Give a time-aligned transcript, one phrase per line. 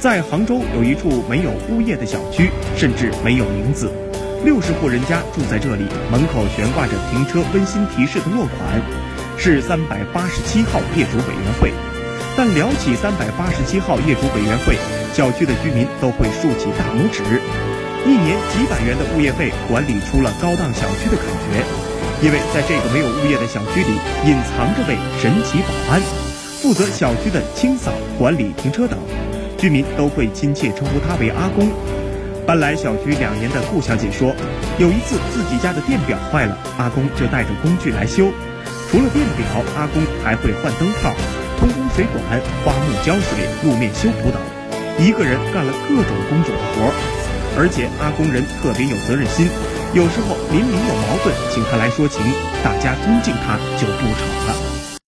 [0.00, 3.92] 在杭州有一处没有物业的小区，甚至没有名字。
[4.42, 8.80] 六十户人家住在这里，门口悬挂着停车温馨提示的落款，
[9.36, 11.70] 是三百八十七号业主委员会。
[12.34, 14.74] 但聊起三百八十七号业主委员会，
[15.12, 17.20] 小区的居民都会竖起大拇指。
[18.06, 21.60] 一年几百元的物业费，管理出了高档小区的感觉。
[22.24, 26.00] 因为在这个没有物业的小区里，隐藏着位神奇保安，
[26.62, 28.98] 负责小区的清扫、管理停车等，
[29.60, 31.68] 居民都会亲切称呼他为阿公。
[32.46, 34.34] 搬来小区两年的顾小姐说，
[34.78, 38.32] 有一次自己家的电表坏了，阿公就带着工具来修。
[38.90, 41.12] 除了电表，阿公还会换灯泡、
[41.58, 44.40] 通风水管、花木浇水、路面修补等，
[44.98, 46.90] 一个人干了各种工种的活。
[47.58, 49.46] 而且阿公人特别有责任心，
[49.92, 52.24] 有时候邻里有矛盾，请他来说情，
[52.64, 54.69] 大家尊敬他就不吵了。